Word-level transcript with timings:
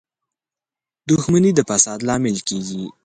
•دښمني 1.09 1.51
د 1.55 1.59
فساد 1.69 1.99
لامل 2.07 2.37
کېږي. 2.47 2.83